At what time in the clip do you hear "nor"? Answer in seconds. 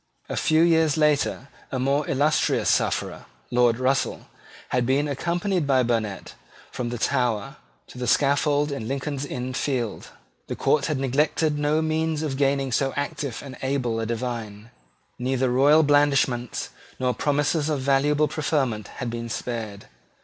16.99-17.13